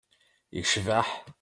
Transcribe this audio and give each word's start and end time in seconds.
Icbeḥ! 0.59 1.09